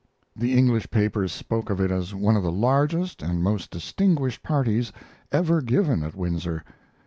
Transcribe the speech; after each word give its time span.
The 0.35 0.57
English 0.57 0.89
papers 0.89 1.31
spoke 1.31 1.69
of 1.69 1.79
it 1.79 1.91
as 1.91 2.15
one 2.15 2.35
of 2.35 2.41
the 2.41 2.51
largest 2.51 3.21
and 3.21 3.43
most 3.43 3.69
distinguished 3.69 4.41
parties 4.41 4.91
ever 5.31 5.61
given 5.61 6.01
at 6.01 6.15
Windsor. 6.15 6.63